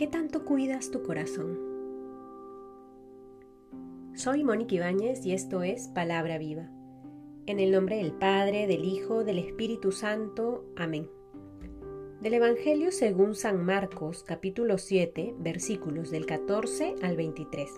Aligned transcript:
¿Qué 0.00 0.06
tanto 0.06 0.46
cuidas 0.46 0.90
tu 0.90 1.02
corazón? 1.02 1.58
Soy 4.14 4.44
Mónica 4.44 4.76
Ibáñez 4.76 5.26
y 5.26 5.32
esto 5.32 5.62
es 5.62 5.88
Palabra 5.88 6.38
Viva. 6.38 6.70
En 7.44 7.60
el 7.60 7.70
nombre 7.70 7.96
del 7.96 8.12
Padre, 8.12 8.66
del 8.66 8.86
Hijo, 8.86 9.24
del 9.24 9.38
Espíritu 9.38 9.92
Santo. 9.92 10.64
Amén. 10.74 11.10
Del 12.22 12.32
Evangelio 12.32 12.92
según 12.92 13.34
San 13.34 13.62
Marcos, 13.62 14.24
capítulo 14.26 14.78
7, 14.78 15.34
versículos 15.38 16.10
del 16.10 16.24
14 16.24 16.94
al 17.02 17.18
23. 17.18 17.68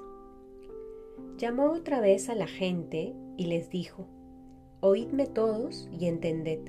Llamó 1.39 1.73
otra 1.73 2.01
vez 2.01 2.29
a 2.29 2.37
la 2.37 2.47
gente 2.47 3.17
y 3.37 3.47
les 3.47 3.69
dijo, 3.69 4.07
Oídme 4.79 5.27
todos 5.27 5.89
y 5.91 6.07
entended. 6.07 6.61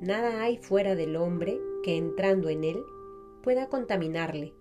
Nada 0.00 0.40
hay 0.40 0.56
fuera 0.56 0.94
del 0.94 1.16
hombre 1.16 1.58
que 1.82 1.96
entrando 1.96 2.48
en 2.48 2.62
él 2.62 2.80
pueda 3.42 3.68
contaminarle 3.68 4.54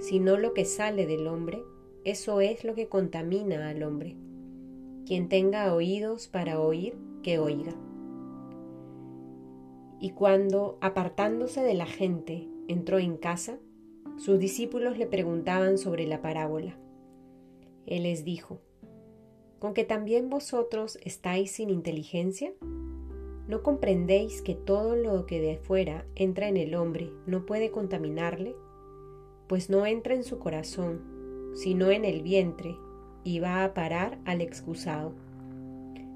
sino 0.00 0.36
lo 0.36 0.54
que 0.54 0.64
sale 0.64 1.06
del 1.06 1.26
hombre, 1.26 1.62
eso 2.04 2.40
es 2.40 2.64
lo 2.64 2.74
que 2.74 2.88
contamina 2.88 3.68
al 3.68 3.82
hombre. 3.82 4.16
Quien 5.06 5.28
tenga 5.28 5.74
oídos 5.74 6.28
para 6.28 6.60
oír, 6.60 6.96
que 7.22 7.38
oiga. 7.38 7.74
Y 10.00 10.10
cuando, 10.10 10.78
apartándose 10.80 11.62
de 11.62 11.74
la 11.74 11.86
gente, 11.86 12.48
entró 12.68 12.98
en 12.98 13.16
casa, 13.16 13.58
sus 14.16 14.38
discípulos 14.38 14.98
le 14.98 15.06
preguntaban 15.06 15.78
sobre 15.78 16.06
la 16.06 16.22
parábola. 16.22 16.78
Él 17.86 18.04
les 18.04 18.24
dijo, 18.24 18.60
¿con 19.58 19.74
que 19.74 19.84
también 19.84 20.28
vosotros 20.28 20.98
estáis 21.02 21.52
sin 21.52 21.70
inteligencia? 21.70 22.52
¿No 23.48 23.62
comprendéis 23.62 24.42
que 24.42 24.54
todo 24.54 24.94
lo 24.94 25.24
que 25.24 25.40
de 25.40 25.56
fuera 25.56 26.06
entra 26.14 26.48
en 26.48 26.56
el 26.58 26.74
hombre 26.74 27.10
no 27.26 27.46
puede 27.46 27.70
contaminarle? 27.70 28.54
Pues 29.48 29.70
no 29.70 29.86
entra 29.86 30.14
en 30.14 30.24
su 30.24 30.38
corazón, 30.38 31.52
sino 31.54 31.90
en 31.90 32.04
el 32.04 32.22
vientre, 32.22 32.76
y 33.24 33.40
va 33.40 33.64
a 33.64 33.74
parar 33.74 34.18
al 34.24 34.40
excusado. 34.40 35.12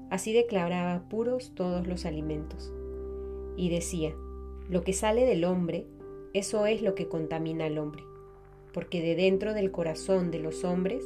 Así 0.09 0.33
declaraba 0.33 1.07
puros 1.09 1.53
todos 1.55 1.87
los 1.87 2.05
alimentos. 2.05 2.71
Y 3.57 3.69
decía, 3.69 4.15
lo 4.69 4.83
que 4.83 4.93
sale 4.93 5.25
del 5.25 5.43
hombre, 5.43 5.85
eso 6.33 6.65
es 6.65 6.81
lo 6.81 6.95
que 6.95 7.07
contamina 7.07 7.65
al 7.65 7.77
hombre, 7.77 8.03
porque 8.73 9.01
de 9.01 9.15
dentro 9.15 9.53
del 9.53 9.71
corazón 9.71 10.31
de 10.31 10.39
los 10.39 10.63
hombres 10.63 11.03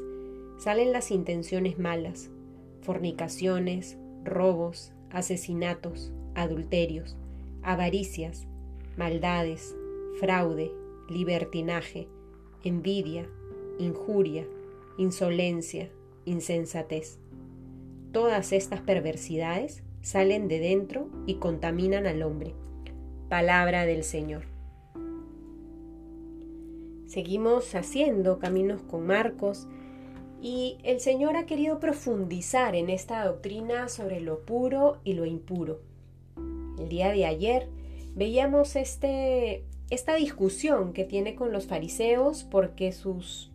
salen 0.57 0.91
las 0.91 1.11
intenciones 1.11 1.79
malas, 1.79 2.29
fornicaciones, 2.81 3.97
robos, 4.23 4.93
asesinatos, 5.09 6.11
adulterios, 6.35 7.17
avaricias, 7.63 8.47
maldades, 8.95 9.75
fraude, 10.19 10.71
libertinaje, 11.09 12.07
envidia, 12.63 13.27
injuria, 13.79 14.45
insolencia, 14.97 15.89
insensatez. 16.25 17.19
Todas 18.11 18.51
estas 18.51 18.81
perversidades 18.81 19.83
salen 20.01 20.47
de 20.47 20.59
dentro 20.59 21.09
y 21.25 21.35
contaminan 21.35 22.07
al 22.07 22.23
hombre. 22.23 22.53
Palabra 23.29 23.85
del 23.85 24.03
Señor. 24.03 24.45
Seguimos 27.05 27.73
haciendo 27.75 28.39
caminos 28.39 28.81
con 28.81 29.05
Marcos 29.05 29.67
y 30.41 30.77
el 30.83 30.99
Señor 30.99 31.35
ha 31.35 31.45
querido 31.45 31.79
profundizar 31.79 32.75
en 32.75 32.89
esta 32.89 33.25
doctrina 33.25 33.89
sobre 33.89 34.19
lo 34.19 34.45
puro 34.45 34.97
y 35.03 35.13
lo 35.13 35.25
impuro. 35.25 35.79
El 36.77 36.89
día 36.89 37.11
de 37.11 37.25
ayer 37.25 37.67
veíamos 38.15 38.75
este 38.75 39.63
esta 39.89 40.15
discusión 40.15 40.93
que 40.93 41.05
tiene 41.05 41.35
con 41.35 41.51
los 41.51 41.65
fariseos 41.65 42.43
porque 42.43 42.91
sus 42.91 43.51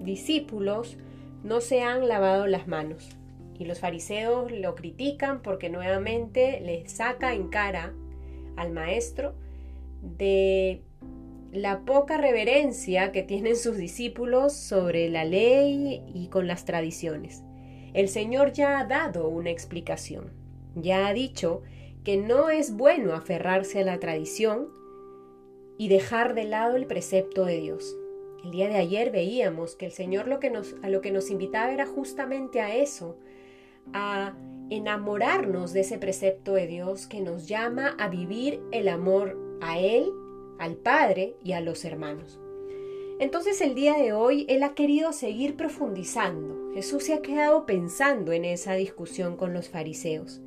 discípulos 0.00 0.96
no 1.44 1.60
se 1.60 1.82
han 1.82 2.08
lavado 2.08 2.46
las 2.46 2.66
manos. 2.66 3.10
Y 3.58 3.64
los 3.64 3.80
fariseos 3.80 4.52
lo 4.52 4.74
critican 4.74 5.40
porque 5.40 5.70
nuevamente 5.70 6.60
le 6.60 6.88
saca 6.88 7.32
en 7.32 7.48
cara 7.48 7.94
al 8.56 8.72
maestro 8.72 9.34
de 10.02 10.82
la 11.52 11.80
poca 11.80 12.18
reverencia 12.18 13.12
que 13.12 13.22
tienen 13.22 13.56
sus 13.56 13.76
discípulos 13.76 14.52
sobre 14.52 15.08
la 15.08 15.24
ley 15.24 16.02
y 16.12 16.28
con 16.28 16.46
las 16.46 16.64
tradiciones. 16.64 17.42
El 17.94 18.08
Señor 18.08 18.52
ya 18.52 18.78
ha 18.78 18.84
dado 18.84 19.28
una 19.28 19.50
explicación, 19.50 20.32
ya 20.74 21.06
ha 21.06 21.14
dicho 21.14 21.62
que 22.04 22.18
no 22.18 22.50
es 22.50 22.76
bueno 22.76 23.14
aferrarse 23.14 23.80
a 23.80 23.84
la 23.84 23.98
tradición, 23.98 24.68
y 25.78 25.88
dejar 25.88 26.34
de 26.34 26.44
lado 26.44 26.76
el 26.76 26.86
precepto 26.86 27.44
de 27.44 27.60
Dios. 27.60 27.96
El 28.44 28.50
día 28.50 28.68
de 28.68 28.76
ayer 28.76 29.10
veíamos 29.10 29.74
que 29.74 29.86
el 29.86 29.92
Señor 29.92 30.30
a 30.82 30.88
lo 30.88 31.00
que 31.00 31.10
nos 31.10 31.30
invitaba 31.30 31.72
era 31.72 31.86
justamente 31.86 32.60
a 32.60 32.76
eso, 32.76 33.16
a 33.92 34.34
enamorarnos 34.70 35.72
de 35.72 35.80
ese 35.80 35.98
precepto 35.98 36.54
de 36.54 36.66
Dios 36.66 37.06
que 37.06 37.20
nos 37.20 37.48
llama 37.48 37.94
a 37.98 38.08
vivir 38.08 38.60
el 38.72 38.88
amor 38.88 39.38
a 39.60 39.78
Él, 39.78 40.10
al 40.58 40.76
Padre 40.76 41.36
y 41.42 41.52
a 41.52 41.60
los 41.60 41.84
hermanos. 41.84 42.40
Entonces 43.18 43.60
el 43.60 43.74
día 43.74 43.94
de 43.94 44.12
hoy 44.12 44.44
Él 44.48 44.62
ha 44.62 44.74
querido 44.74 45.12
seguir 45.12 45.56
profundizando. 45.56 46.72
Jesús 46.74 47.04
se 47.04 47.14
ha 47.14 47.22
quedado 47.22 47.64
pensando 47.64 48.32
en 48.32 48.44
esa 48.44 48.74
discusión 48.74 49.36
con 49.36 49.54
los 49.54 49.68
fariseos. 49.68 50.42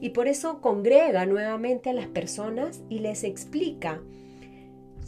Y 0.00 0.10
por 0.10 0.28
eso 0.28 0.60
congrega 0.60 1.26
nuevamente 1.26 1.90
a 1.90 1.92
las 1.92 2.08
personas 2.08 2.82
y 2.88 3.00
les 3.00 3.24
explica 3.24 4.02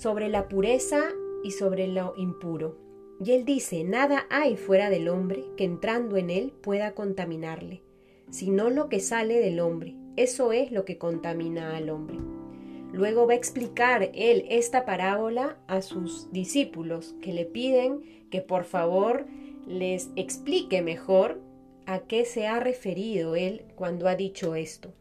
sobre 0.00 0.30
la 0.30 0.48
pureza 0.48 1.02
y 1.44 1.50
sobre 1.50 1.86
lo 1.86 2.14
impuro. 2.16 2.78
Y 3.22 3.32
él 3.32 3.44
dice, 3.44 3.84
nada 3.84 4.26
hay 4.30 4.56
fuera 4.56 4.88
del 4.88 5.08
hombre 5.10 5.44
que 5.58 5.64
entrando 5.64 6.16
en 6.16 6.30
él 6.30 6.52
pueda 6.62 6.94
contaminarle, 6.94 7.82
sino 8.30 8.70
lo 8.70 8.88
que 8.88 9.00
sale 9.00 9.38
del 9.40 9.60
hombre. 9.60 9.94
Eso 10.16 10.52
es 10.52 10.72
lo 10.72 10.86
que 10.86 10.96
contamina 10.96 11.76
al 11.76 11.90
hombre. 11.90 12.16
Luego 12.94 13.26
va 13.26 13.34
a 13.34 13.36
explicar 13.36 14.10
él 14.14 14.46
esta 14.48 14.86
parábola 14.86 15.58
a 15.66 15.82
sus 15.82 16.32
discípulos 16.32 17.14
que 17.20 17.34
le 17.34 17.44
piden 17.44 18.26
que 18.30 18.40
por 18.40 18.64
favor 18.64 19.26
les 19.66 20.08
explique 20.16 20.80
mejor 20.80 21.42
a 21.84 22.00
qué 22.00 22.24
se 22.24 22.46
ha 22.46 22.58
referido 22.58 23.36
él 23.36 23.66
cuando 23.76 24.08
ha 24.08 24.16
dicho 24.16 24.54
esto. 24.54 24.94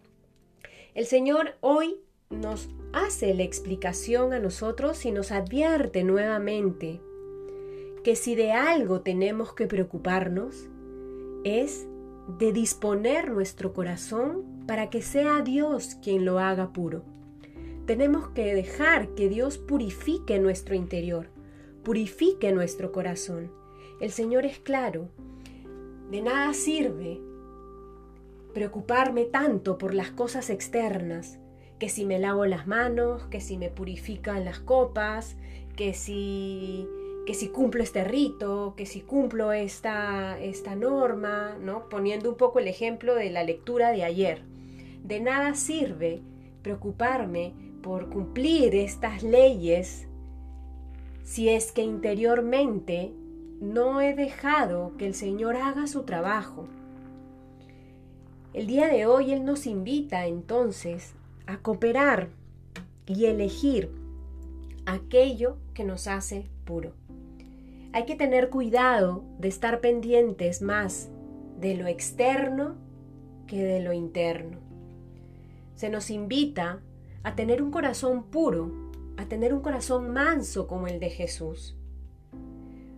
El 0.94 1.06
Señor 1.06 1.56
hoy 1.62 2.02
nos 2.30 2.70
hace 2.94 3.34
la 3.34 3.44
explicación 3.44 4.34
a 4.34 4.40
nosotros 4.40 5.06
y 5.06 5.12
nos 5.12 5.32
advierte 5.32 6.04
nuevamente 6.04 7.02
que 8.04 8.16
si 8.16 8.36
de 8.36 8.52
algo 8.52 9.02
tenemos 9.02 9.54
que 9.54 9.68
preocuparnos 9.68 10.68
es 11.44 11.88
de 12.38 12.54
disponer 12.54 13.32
nuestro 13.32 13.74
corazón 13.74 14.44
para 14.68 14.90
que 14.90 15.02
sea 15.02 15.42
Dios 15.42 15.98
quien 16.02 16.26
lo 16.26 16.40
haga 16.40 16.74
puro. 16.74 17.04
Tenemos 17.86 18.30
que 18.30 18.54
dejar 18.54 19.16
que 19.16 19.30
Dios 19.30 19.58
purifique 19.58 20.40
nuestro 20.40 20.76
interior, 20.76 21.28
purifique 21.84 22.52
nuestro 22.52 22.92
corazón. 22.92 23.52
El 24.00 24.12
Señor 24.12 24.46
es 24.46 24.60
claro, 24.60 25.10
de 26.12 26.22
nada 26.22 26.54
sirve 26.54 27.20
preocuparme 28.54 29.26
tanto 29.26 29.78
por 29.78 29.94
las 29.94 30.12
cosas 30.12 30.50
externas, 30.50 31.40
que 31.80 31.90
si 31.90 32.06
me 32.06 32.20
lavo 32.20 32.46
las 32.46 32.68
manos, 32.68 33.24
que 33.26 33.42
si 33.42 33.58
me 33.58 33.70
purifican 33.70 34.46
las 34.46 34.60
copas, 34.60 35.36
que 35.76 35.94
si 35.94 36.88
que 37.26 37.36
si 37.36 37.50
cumplo 37.50 37.84
este 37.84 38.04
rito, 38.04 38.74
que 38.76 38.88
si 38.88 39.02
cumplo 39.02 39.52
esta, 39.52 40.40
esta 40.40 40.74
norma, 40.74 41.56
¿no? 41.62 41.88
Poniendo 41.88 42.28
un 42.28 42.38
poco 42.38 42.58
el 42.58 42.68
ejemplo 42.68 43.14
de 43.14 43.30
la 43.30 43.44
lectura 43.44 43.92
de 43.92 44.04
ayer. 44.04 44.42
De 45.04 45.20
nada 45.20 45.54
sirve 45.54 46.24
preocuparme 46.64 47.54
por 47.84 48.10
cumplir 48.10 48.74
estas 48.74 49.22
leyes 49.22 50.08
si 51.24 51.50
es 51.50 51.72
que 51.72 51.84
interiormente 51.84 53.14
no 53.62 54.02
he 54.02 54.16
dejado 54.16 54.98
que 54.98 55.06
el 55.06 55.14
Señor 55.14 55.56
haga 55.56 55.86
su 55.86 56.06
trabajo. 56.06 56.68
El 58.56 58.66
día 58.66 58.88
de 58.88 59.06
hoy 59.06 59.34
Él 59.34 59.46
nos 59.46 59.68
invita 59.68 60.26
entonces 60.26 61.14
a 61.50 61.58
cooperar 61.58 62.30
y 63.08 63.26
elegir 63.26 63.90
aquello 64.86 65.58
que 65.74 65.84
nos 65.84 66.08
hace 66.08 66.46
puro. 66.64 66.94
Hay 67.92 68.06
que 68.06 68.16
tener 68.16 68.50
cuidado 68.50 69.24
de 69.40 69.48
estar 69.48 69.82
pendientes 69.82 70.62
más 70.62 71.10
de 71.60 71.76
lo 71.76 71.88
externo 71.88 72.76
que 73.48 73.64
de 73.64 73.82
lo 73.82 73.94
interno. 73.94 74.60
Se 75.74 75.90
nos 75.90 76.12
invita 76.12 76.82
a 77.24 77.36
tener 77.36 77.64
un 77.64 77.72
corazón 77.72 78.24
puro, 78.26 78.72
a 79.18 79.26
tener 79.26 79.54
un 79.54 79.62
corazón 79.62 80.12
manso 80.12 80.68
como 80.68 80.86
el 80.88 81.00
de 81.00 81.10
Jesús. 81.10 81.76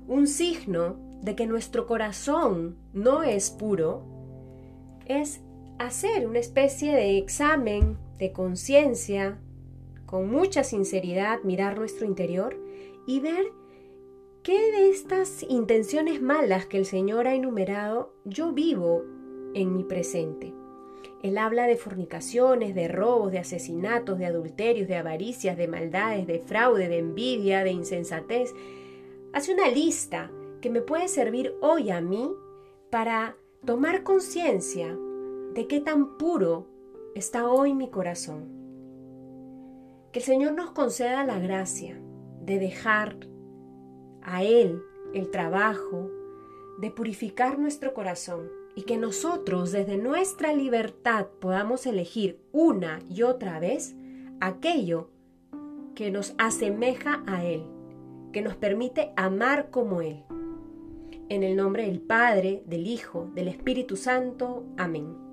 Un 0.09 0.27
signo 0.27 0.97
de 1.21 1.35
que 1.35 1.47
nuestro 1.47 1.87
corazón 1.87 2.75
no 2.93 3.23
es 3.23 3.49
puro 3.49 4.03
es 5.05 5.39
hacer 5.85 6.27
una 6.27 6.39
especie 6.39 6.95
de 6.95 7.17
examen 7.17 7.97
de 8.17 8.31
conciencia, 8.31 9.39
con 10.05 10.29
mucha 10.29 10.63
sinceridad, 10.63 11.41
mirar 11.43 11.77
nuestro 11.77 12.05
interior 12.05 12.59
y 13.07 13.19
ver 13.19 13.45
¿qué 14.43 14.59
de 14.71 14.89
estas 14.89 15.43
intenciones 15.43 16.21
malas 16.21 16.65
que 16.65 16.77
el 16.77 16.85
Señor 16.85 17.27
ha 17.27 17.33
enumerado 17.33 18.13
yo 18.25 18.51
vivo 18.51 19.03
en 19.53 19.75
mi 19.75 19.83
presente? 19.83 20.53
Él 21.23 21.37
habla 21.37 21.67
de 21.67 21.77
fornicaciones, 21.77 22.75
de 22.75 22.87
robos, 22.87 23.31
de 23.31 23.39
asesinatos, 23.39 24.17
de 24.17 24.25
adulterios, 24.25 24.87
de 24.87 24.95
avaricias, 24.95 25.55
de 25.55 25.67
maldades, 25.67 26.27
de 26.27 26.39
fraude, 26.39 26.89
de 26.89 26.97
envidia, 26.97 27.63
de 27.63 27.71
insensatez. 27.71 28.53
Hace 29.33 29.53
una 29.53 29.69
lista 29.69 30.31
que 30.61 30.69
me 30.69 30.81
puede 30.81 31.07
servir 31.07 31.55
hoy 31.61 31.91
a 31.91 32.01
mí 32.01 32.31
para 32.89 33.35
tomar 33.65 34.03
conciencia 34.03 34.97
de 35.53 35.67
qué 35.67 35.79
tan 35.79 36.17
puro 36.17 36.67
está 37.15 37.49
hoy 37.49 37.73
mi 37.73 37.89
corazón. 37.89 38.49
Que 40.11 40.19
el 40.19 40.25
Señor 40.25 40.53
nos 40.53 40.71
conceda 40.71 41.25
la 41.25 41.39
gracia 41.39 41.99
de 42.41 42.59
dejar 42.59 43.17
a 44.21 44.43
Él 44.43 44.81
el 45.13 45.29
trabajo 45.29 46.09
de 46.79 46.89
purificar 46.89 47.59
nuestro 47.59 47.93
corazón 47.93 48.49
y 48.75 48.83
que 48.83 48.97
nosotros 48.97 49.71
desde 49.71 49.97
nuestra 49.97 50.53
libertad 50.53 51.27
podamos 51.39 51.85
elegir 51.85 52.39
una 52.51 52.99
y 53.09 53.23
otra 53.23 53.59
vez 53.59 53.95
aquello 54.39 55.09
que 55.95 56.11
nos 56.11 56.33
asemeja 56.37 57.23
a 57.27 57.43
Él, 57.43 57.63
que 58.31 58.41
nos 58.41 58.55
permite 58.55 59.11
amar 59.17 59.69
como 59.69 60.01
Él. 60.01 60.23
En 61.29 61.43
el 61.43 61.55
nombre 61.55 61.85
del 61.85 62.01
Padre, 62.01 62.63
del 62.65 62.87
Hijo, 62.87 63.29
del 63.35 63.47
Espíritu 63.49 63.95
Santo. 63.95 64.65
Amén. 64.77 65.30